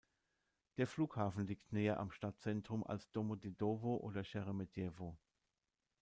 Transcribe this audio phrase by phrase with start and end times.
[0.77, 5.15] Der Flughafen liegt näher am Stadtzentrum als Domodedowo oder Scheremetjewo.